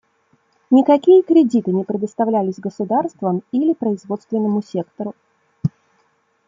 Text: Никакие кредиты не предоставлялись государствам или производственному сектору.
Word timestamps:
Никакие 0.71 1.21
кредиты 1.21 1.71
не 1.71 1.83
предоставлялись 1.83 2.57
государствам 2.57 3.43
или 3.51 3.75
производственному 3.75 4.63
сектору. 4.63 5.13